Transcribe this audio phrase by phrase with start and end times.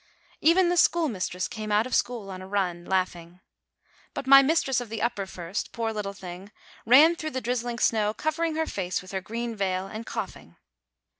[0.39, 3.39] Even the schoolmistress came out of school on a run, laughing;
[4.15, 6.51] but my mistress of the upper first, poor little thing!
[6.87, 10.55] ran through the drizzling snow, cover ing her face with her green veil, and coughing.